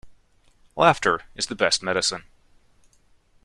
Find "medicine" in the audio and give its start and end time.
1.83-2.23